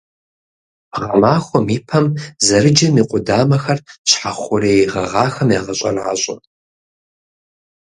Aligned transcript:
Гъэмахуэм 1.05 1.65
и 1.77 1.79
пэм 1.87 2.05
зэрыджэм 2.45 2.95
и 3.01 3.03
къудамэхэр 3.09 3.79
щхьэ 4.09 4.31
хъурей 4.39 4.81
гъэгъахэм 4.91 5.49
ягъэщӀэращӀэ. 5.59 6.35